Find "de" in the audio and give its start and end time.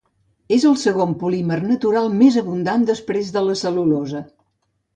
3.39-3.47